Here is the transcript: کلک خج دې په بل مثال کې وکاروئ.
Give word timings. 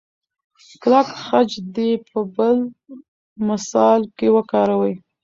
کلک 0.81 1.07
خج 1.23 1.49
دې 1.75 1.89
په 2.09 2.19
بل 2.35 2.57
مثال 3.49 4.01
کې 4.17 4.27
وکاروئ. 4.35 4.93